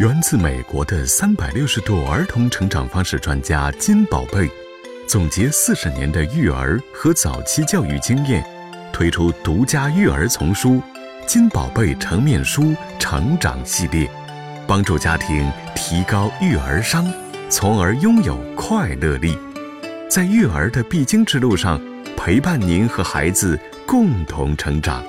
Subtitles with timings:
[0.00, 4.50] 源自美国的三百六十度儿童成长方式专家金宝贝，
[5.06, 8.44] 总结四十年的育儿和早期教育经验，
[8.92, 10.70] 推出独家育儿丛书
[11.26, 14.04] 《金宝贝成面书成长系列》，
[14.66, 17.08] 帮助家庭提高育儿商，
[17.48, 19.38] 从而拥有快乐力，
[20.10, 21.80] 在育儿的必经之路上，
[22.16, 25.04] 陪伴您和孩子共同成长。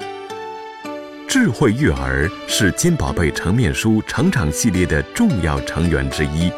[1.38, 6.50] 智慧育儿是金宝贝成面书成长系列的重要成员之一，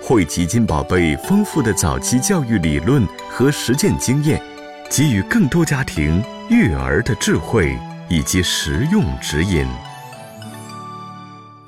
[0.00, 4.42] 汇集金宝贝丰富的早期教育理论和实践经验，
[4.88, 9.68] 给予更多家庭育儿的智慧以及实用指引。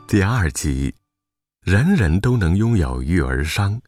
[0.08, 0.94] 第二集，
[1.62, 3.78] 人人都能拥有育儿商，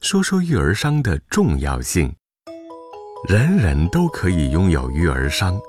[0.00, 2.14] 说说育儿商的重要性。
[3.28, 5.60] 人人都可以拥有育儿商。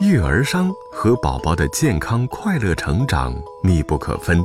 [0.00, 4.42] 育儿商和宝宝的健康快乐成长密不可分，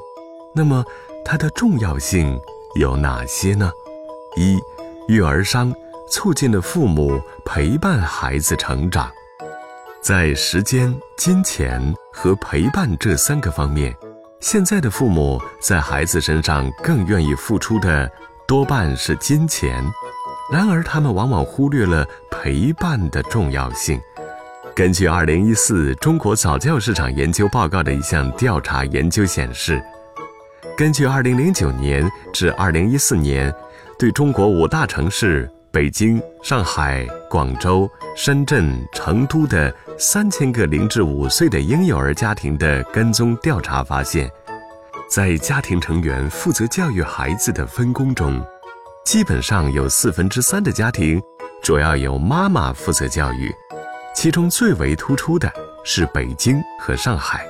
[0.53, 0.83] 那么
[1.23, 2.37] 它的重要性
[2.77, 3.71] 有哪些呢？
[4.35, 4.59] 一，
[5.07, 5.73] 育儿商
[6.09, 9.09] 促进了父母陪伴孩子成长，
[10.01, 13.95] 在时间、金钱和陪伴这三个方面，
[14.41, 18.11] 现在的父母在孩子身上更愿意付出的
[18.45, 19.81] 多半是金钱，
[20.51, 23.97] 然而他们往往忽略了陪伴的重要性。
[24.75, 29.81] 根据二零一四中国早教市场研究报告的一项调查研究显示，
[30.75, 33.53] 根据二零零九年至二零一四年
[33.97, 44.29] 对中国五大城市北京、上海、广州、深圳、成都的三千个零至五岁的婴幼儿家庭的跟踪调查发现，
[45.09, 48.45] 在家庭成员负责教育孩子的分工中，
[49.05, 51.21] 基本上有四分之三的家庭
[51.63, 53.49] 主要由妈妈负责教育。
[54.15, 55.51] 其中最为突出的
[55.83, 57.45] 是北京和上海，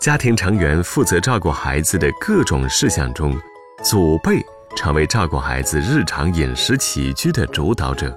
[0.00, 3.38] 家庭成员负责照顾孩子的各种事项中，
[3.84, 8.16] 祖辈成为照顾孩子日常饮食起居的主导者。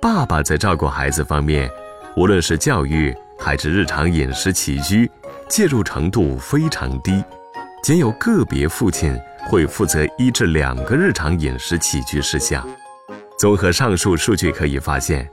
[0.00, 1.70] 爸爸在照顾孩子方面，
[2.16, 5.08] 无论是教育还是日常饮食起居，
[5.48, 7.22] 介入程度非常低，
[7.84, 9.16] 仅有个别父亲
[9.48, 12.68] 会负责一至两个日常饮食起居事项。
[13.38, 15.26] 综合上述数据可以发现。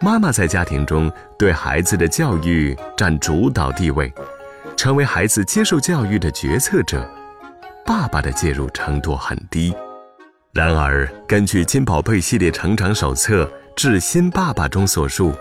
[0.00, 4.12] 妈妈在家庭中对孩子的教育占主导地位，
[4.76, 7.08] 成为孩子接受教育的决策者。
[7.84, 9.74] 爸爸的介入程度很低。
[10.52, 13.44] 然而，根据金宝贝系列成长手册
[13.74, 15.34] 《至新爸爸》中所述，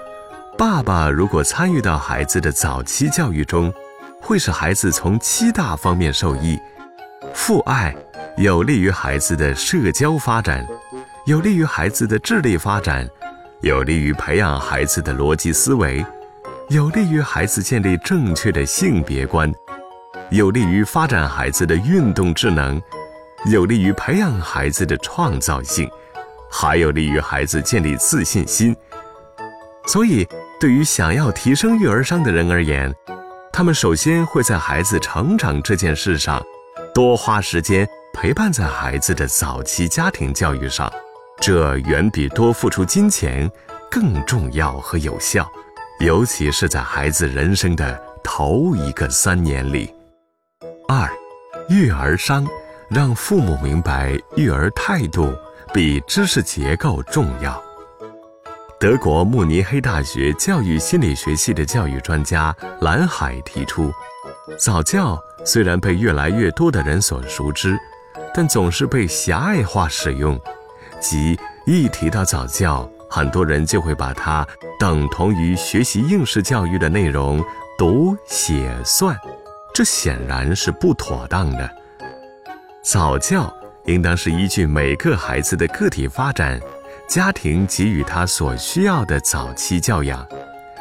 [0.58, 3.72] 爸爸如果参与到孩子的早期教育中，
[4.20, 6.58] 会使孩子从七大方面受益：
[7.32, 7.96] 父爱
[8.38, 10.66] 有利于孩子的社交发展，
[11.28, 13.08] 有利于孩子的智力发展。
[13.62, 16.06] 有利于培养孩子的逻辑思维，
[16.70, 19.52] 有利于孩子建立正确的性别观，
[20.30, 22.80] 有利于发展孩子的运动智能，
[23.52, 25.90] 有利于培养孩子的创造性，
[26.52, 28.76] 还有利于孩子建立自信心。
[29.88, 30.28] 所以，
[30.60, 32.94] 对于想要提升育儿商的人而言，
[33.52, 36.40] 他们首先会在孩子成长这件事上
[36.94, 40.92] 多花时间陪伴在孩子的早期家庭教育上。
[41.40, 43.50] 这远比多付出金钱
[43.90, 45.50] 更重要和有效，
[46.00, 49.94] 尤其是在孩子人生的头一个三年里。
[50.88, 51.10] 二，
[51.70, 52.46] 育儿商
[52.90, 55.34] 让父母明白育儿态度
[55.74, 57.62] 比知识结构重要。
[58.80, 63.92] 德国慕尼黑大学教育心理学系的教育专家蓝海提出，
[64.58, 67.78] 早教虽然被越来越多的人所熟知，
[68.34, 70.40] 但总是被狭隘化使用。
[71.00, 74.46] 即一提到早教，很多人就会把它
[74.80, 77.44] 等同于学习应试教育的内容，
[77.78, 79.18] 读写算，
[79.74, 81.70] 这显然是不妥当的。
[82.82, 83.54] 早教
[83.86, 86.60] 应当是依据每个孩子的个体发展，
[87.08, 90.26] 家庭给予他所需要的早期教养，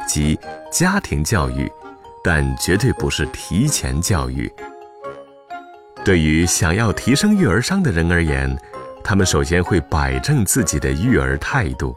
[0.07, 0.39] 即
[0.71, 1.71] 家庭教育，
[2.23, 4.51] 但绝对不是提前教育。
[6.03, 8.57] 对于想要提升育儿商的人而言，
[9.07, 11.95] 他们首先会摆正自己的育儿态度，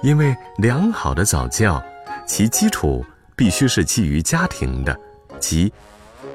[0.00, 1.82] 因为良好的早教，
[2.26, 3.04] 其基础
[3.36, 4.98] 必须是基于家庭的，
[5.38, 5.70] 即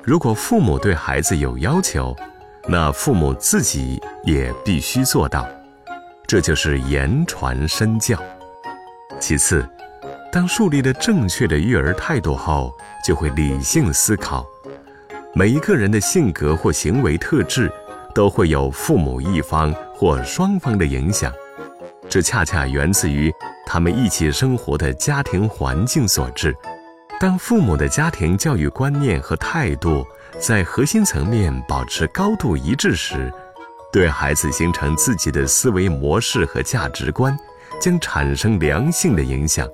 [0.03, 2.15] 如果父母对孩子有要求，
[2.67, 5.49] 那父母自己也必须做到，
[6.27, 8.15] 这就是言传身教。
[9.19, 9.67] 其次，
[10.31, 12.71] 当树立了正确的育儿态度后，
[13.03, 14.45] 就会理性思考，
[15.33, 17.71] 每一个人的性格或行为特质。
[18.15, 21.31] 都会有父母一方或双方的影响，
[22.09, 23.31] 这恰恰源自于
[23.65, 26.55] 他们一起生活的家庭环境所致。
[27.19, 30.05] 当父母的家庭教育观念和态度
[30.39, 33.31] 在核心层面保持高度一致时，
[33.91, 37.37] 对孩子形成自己的思维模式和价值观，
[37.81, 39.67] 将产生良性的影响，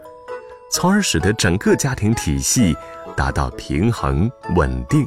[0.71, 2.75] 从而使得整个家庭体系
[3.15, 5.05] 达到平衡稳定。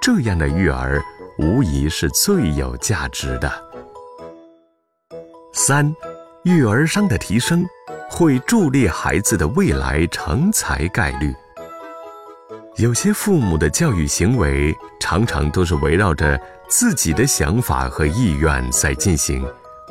[0.00, 1.00] 这样的育儿
[1.38, 3.52] 无疑是最有价值的。
[5.52, 5.94] 三，
[6.44, 7.64] 育儿商的提升
[8.10, 11.34] 会助力孩子的未来成才概率。
[12.76, 19.46] 有些父母的教育行为常常都是围绕着自己的想法和意愿在进行，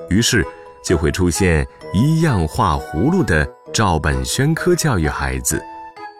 [0.09, 0.45] 于是
[0.83, 5.61] 就会出现一样画葫芦的照本宣科教育孩子。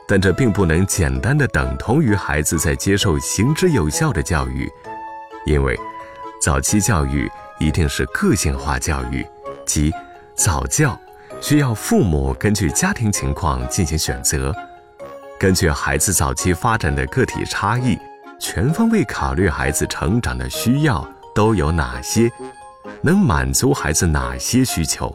[0.08, 4.70] 但这并不能简单的等同于孩子在接受行之有效的教育，
[5.46, 5.78] 因为
[6.42, 7.30] 早期教育
[7.60, 9.26] 一定是个性化教育，
[9.66, 9.94] 即
[10.36, 11.00] 早教
[11.42, 14.56] 需要父母根据家庭情况进行选择。
[15.40, 17.98] 根据孩子早期发展的个体差异，
[18.40, 22.32] 全方位考虑孩子成长的需要都有哪些，
[23.02, 25.12] 能满足孩子哪些需求。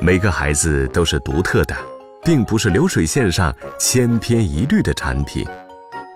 [0.00, 1.74] 每个孩子都是独特的，
[2.22, 5.44] 并不是流水线上千篇一律的产品。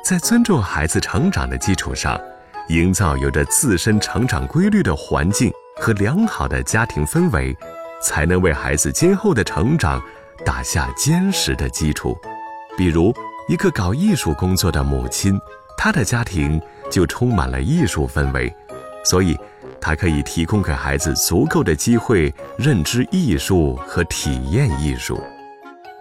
[0.04, 2.20] 在尊重孩子成长的基础上，
[2.70, 7.56] 营造有着自身成长规律的环境和良好的家庭氛围，
[8.00, 10.00] 才能为孩子今后的成长
[10.46, 12.16] 打下坚实的基础。
[12.78, 13.12] 比如，
[13.48, 15.36] 一个搞艺术工作的母亲，
[15.76, 18.54] 她的家庭就充满了艺术氛围，
[19.04, 19.36] 所以
[19.80, 25.16] 她可以提供给孩子足够的机会认知艺术和体验艺术；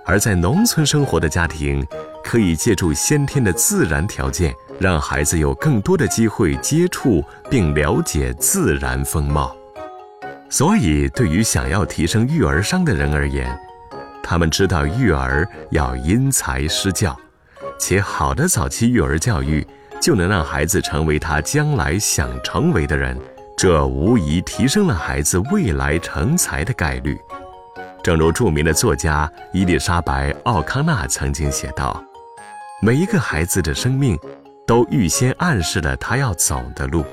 [0.05, 1.83] 而在农村生活的家庭，
[2.23, 9.55] 可以借助先天的自然条件，让孩子有更多的机会接触并了解自然风貌。
[10.49, 13.55] 所以，对于想要提升育儿商的人而言，
[14.23, 17.15] 他们知道育儿要因材施教，
[17.79, 19.65] 且好的早期育儿教育
[20.01, 23.15] 就能让孩子成为他将来想成为的人，
[23.57, 27.17] 这无疑提升了孩子未来成才的概率。
[28.01, 32.01] 正如著名的作家伊丽莎白·奥康纳曾经写道
[32.81, 34.17] ：“每一个孩子的生命，
[34.69, 37.03] 都预先暗示了他要走的路，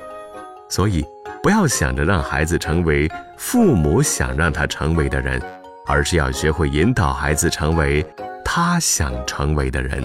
[0.69, 1.03] 所以
[1.41, 5.41] 不要想着让孩子成为父母想让他成为的人。”
[5.89, 8.05] 而是要学会引导孩子成为
[8.43, 10.03] 他想成为的人。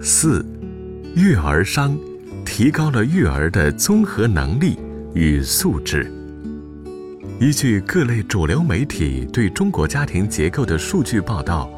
[0.00, 0.42] 四，
[1.14, 1.94] 育儿商
[2.46, 4.78] 提高了育儿的综合能力
[5.12, 6.10] 与素质。
[7.38, 11.70] 依据各类主流媒体对中国家庭结构的数据报道，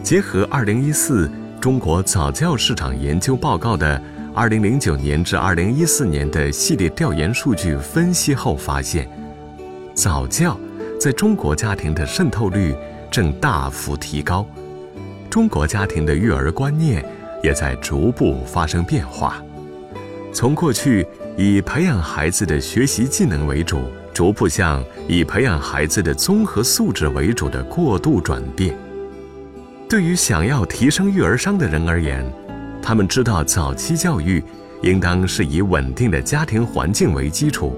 [0.00, 1.28] 结合二零一四
[1.60, 4.00] 中国早教市场研究报告的
[4.32, 9.08] 二零零九年至二零一四年的系列调研数据分析后发现，
[9.94, 10.58] 早教。
[11.00, 12.74] 在中国家庭的渗透率
[13.08, 14.44] 正大幅提高，
[15.30, 17.04] 中国家庭的育儿观念
[17.40, 19.40] 也在逐步发生变化，
[20.32, 21.06] 从过去
[21.36, 23.80] 以培养孩子的学习技能为主，
[24.12, 28.74] 逐步向以培养孩子的综合素质为主的过度转变。
[29.88, 32.22] 对于想要提升育儿商的人而言，
[32.82, 34.42] 他们知道早期教育
[34.82, 37.74] 应当是以稳定的家庭环境为基础，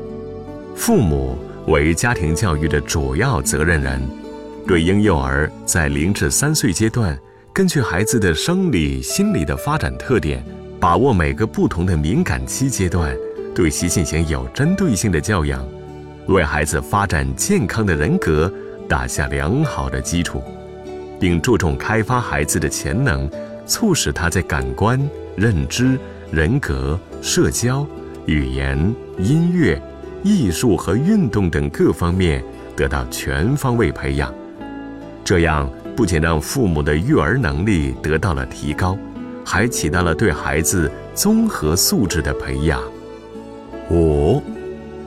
[0.74, 1.38] 父母。
[1.66, 4.00] 为家庭教育的主要责任人，
[4.66, 7.16] 对婴幼儿在零至三岁阶段，
[7.52, 10.42] 根据孩子的生理、心理的发展特点，
[10.80, 13.14] 把握每个不同的敏感期阶段，
[13.54, 15.64] 对其进行有针对性的教养，
[16.28, 18.52] 为孩子发展健康的人格
[18.88, 20.42] 打下良好的基础，
[21.20, 23.30] 并注重开发孩子的潜能，
[23.66, 24.98] 促使他在感官、
[25.36, 25.96] 认知、
[26.32, 27.86] 人格、社交、
[28.26, 29.80] 语言、音乐。
[30.22, 32.44] 艺术和运动等各方面
[32.76, 34.30] 得到全方位培养，
[35.24, 38.98] 这样不仅让父母的育儿能力得到了提高，
[39.46, 42.82] 还起到了对孩子综合素质的培养。
[43.90, 44.42] 五，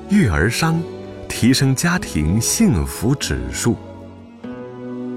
[0.10, 0.82] 育儿商
[1.29, 3.77] 提升家庭幸福指数。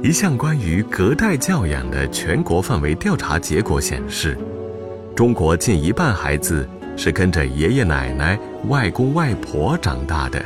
[0.02, 4.36] 一项关于隔代教养的全国范围调查结果显示，
[5.14, 6.68] 中国近一半孩子。
[6.98, 8.38] 是跟着爷爷奶奶、
[8.68, 10.42] 外公外婆长大的，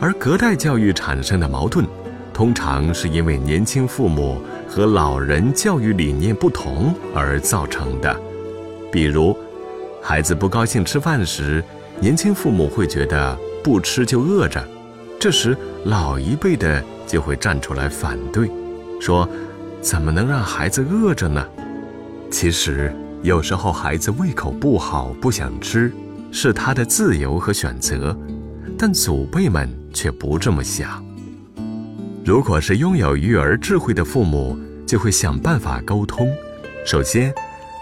[0.00, 1.84] 而隔代教育产生的矛盾，
[2.32, 8.16] 通常是因为年轻父母和老人教育理念不同而造成的。
[8.92, 9.36] 比如，
[10.00, 11.64] 孩子不高兴吃饭时，
[11.98, 14.64] 年轻父母会觉得不吃就饿着，
[15.18, 16.80] 这时老一辈的
[17.10, 18.50] 就会站出来反对，
[19.00, 19.28] 说
[19.82, 21.44] ：“怎么能让孩子饿着呢？”
[22.30, 22.94] 其实。
[23.22, 25.92] 有时候孩子胃口不好不想吃，
[26.32, 28.16] 是他的自由和选择，
[28.78, 31.04] 但祖辈们却不这么想。
[32.24, 36.32] 如果是拥有育儿智慧的父母，就会想办法沟通。
[36.86, 37.30] 首先，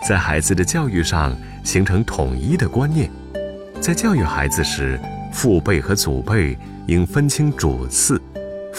[0.08, 1.32] 在孩子的教育上
[1.62, 3.08] 形成统一的观念。
[3.80, 4.98] 在教育孩子时，
[5.32, 6.58] 父辈和祖辈
[6.88, 8.20] 应分清主次，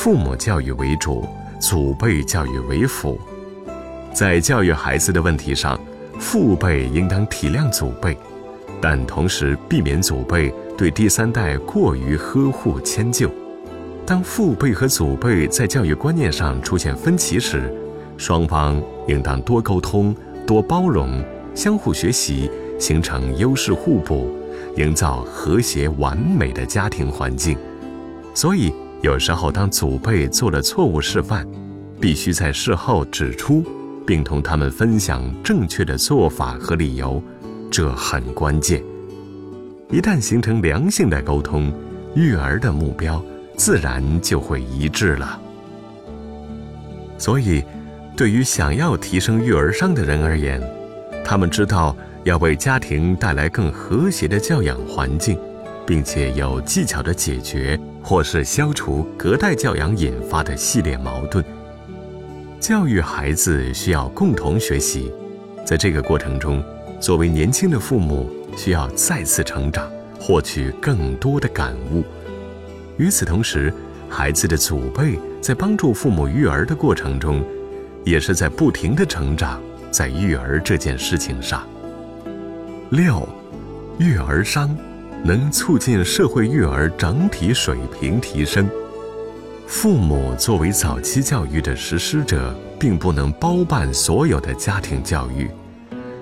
[0.02, 1.28] 父母教育为主，
[1.60, 3.20] 祖辈教育为辅。
[4.14, 5.78] 在教育孩子的问题上，
[6.18, 8.18] 父辈应当体谅祖辈，
[8.80, 13.30] 但同时避免祖辈对第三代过于呵护迁就。
[14.06, 17.70] 当父辈和祖辈在教育观念上出现分歧时，
[18.16, 20.16] 双方应当多沟通、
[20.48, 21.22] 多包容，
[21.54, 24.34] 相互学习，形成优势互补，
[24.78, 27.58] 营造和谐完美的家庭环境。
[28.34, 31.48] 所以，有时候当祖辈做了错误示范，
[32.00, 33.64] 必须在事后指出。
[34.08, 37.22] 并同他们分享正确的做法和理由，
[37.70, 38.84] 这很关键。
[39.92, 41.72] 一旦形成良性的沟通，
[42.16, 43.24] 育儿的目标
[43.56, 45.40] 自然就会一致了。
[47.20, 47.64] 所以，
[48.18, 50.60] 对于想要提升育儿商的人而言，
[51.24, 55.38] 他们知道要为家庭带来更和谐的教养环境，
[55.90, 61.44] 并且有技巧的解决或是消除隔代教养引发的系列矛盾。
[62.60, 65.12] 教育孩子需要共同学习，
[65.66, 66.64] 在这个过程中，
[67.00, 72.04] 作为年轻的父母需要再次成长，获取更多的感悟。
[72.98, 73.74] 与此同时，
[74.08, 77.44] 孩子的祖辈在帮助父母育儿的过程中，
[78.06, 81.68] 也是在不停的成长，在育儿这件事情上。
[82.92, 83.28] 六，
[83.98, 84.78] 育儿商
[85.24, 88.70] 能促进社会育儿整体水平提升。
[89.68, 95.50] 父母作为早期教育的实施者，并不能包办所有的家庭教育，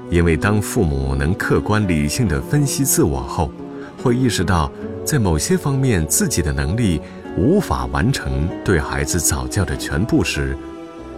[0.09, 3.49] 因为当父母能客观理性地分析自我后，
[4.03, 4.69] 会意识到
[5.05, 6.99] 在某些方面自己的能力
[7.37, 10.57] 无法完成对孩子早教的全部时，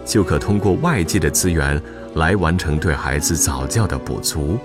[0.04, 1.80] 就可通过外界的资源
[2.14, 4.56] 来完成对孩子早教的补足，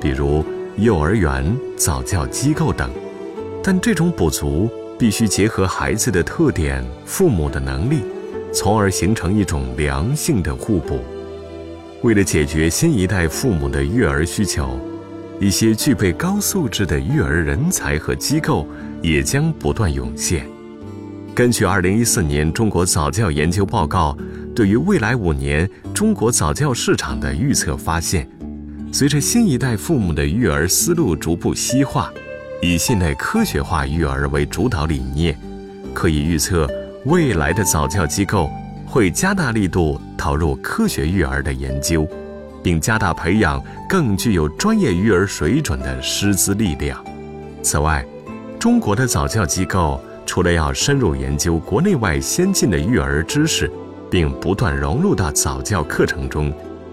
[0.00, 0.44] 比如
[0.76, 2.90] 幼儿园、早教机构等。
[3.62, 4.70] 但这种补足。
[5.00, 8.02] 必须结合孩子的特点、父母的能力，
[8.52, 11.00] 从而形成一种良性的互补。
[12.02, 14.78] 为了解决新一代父母的育儿需求，
[15.40, 18.68] 一些具备高素质的育儿人才和机构
[19.00, 20.44] 也将不断涌现。
[21.34, 24.14] 根据2014年中国早教研究报告
[24.54, 28.28] 对于未来五年中国早教市场的预测发现，
[28.92, 32.12] 随着新一代父母的育儿思路逐步西化。
[32.60, 35.38] 以现代科学化育儿为主导理念，
[35.94, 36.68] 可以预测
[37.06, 38.50] 未来的早教机构
[38.84, 42.06] 会加大力度投入科学育儿的研究，
[42.62, 47.02] 并加大培养更具有专业育儿水准的师资力量。
[47.62, 48.04] 此外，
[48.58, 53.70] 中国的早教机构除了要深入研究国内外先进的育儿知识，
[54.10, 56.52] 并不断融入到早教课程中，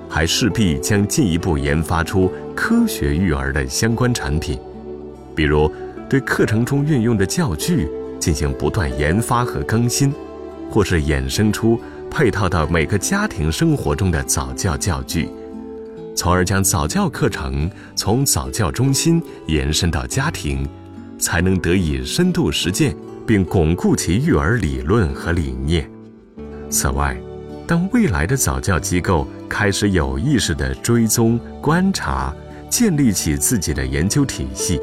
[0.09, 4.59] 还势必将进一步研发出科学育儿的相关产品。
[5.35, 5.71] 比如，
[6.09, 7.87] 对课程中运用的教具
[8.19, 10.13] 进行不断研发和更新，
[10.69, 15.29] 或是衍生出配套到每个家庭生活中的早教教具，
[16.15, 20.67] 从而将早教课程从早教中心延伸到家庭，
[21.19, 22.95] 才能得以深度实践
[23.25, 25.89] 并巩固其育儿理论和理念。
[26.69, 27.15] 此外，
[27.67, 32.33] 当未来的早教机构开始有意识地追踪、观察，
[32.69, 34.79] 建立起自己的研究体系。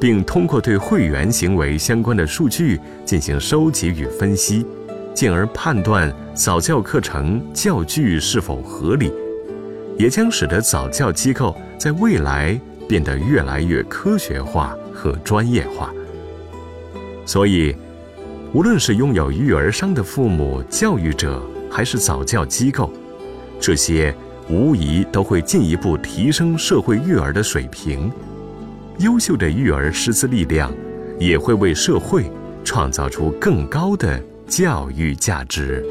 [0.00, 4.64] 并通过对会员行为相关的数据进行收集与分析，
[5.14, 9.10] 进而判断早教课程教具是否合理，
[9.98, 15.90] 也将使得早教机构在未来变得越来越科学化和专业化。
[17.24, 17.74] 所以，
[18.52, 22.90] 无论是拥有育儿商的父母、教育者，还是早教机构，
[23.60, 24.14] 这些
[24.48, 28.10] 无疑都会进一步提升社会育儿的水平。
[28.98, 30.72] 优秀的育儿师资力量，
[31.18, 32.30] 也会为社会
[32.64, 35.84] 创造出更高的教育价值。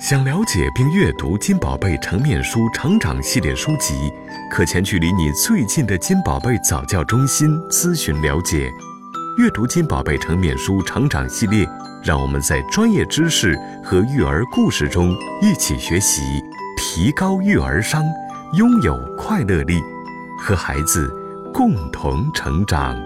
[0.00, 3.94] 想了解并阅读金宝贝成面书成长系列书籍，
[4.52, 8.70] 可前去离你最近的金宝贝早教中心咨询了解。
[9.36, 11.68] 阅读金宝贝成免书成长系列，
[12.02, 16.22] 让我们在专业知识和育儿故事中一起学习。
[16.78, 18.02] 提高育儿商，
[18.54, 19.78] 拥有快乐力，
[20.40, 21.12] 和孩子
[21.52, 22.96] 共同成长。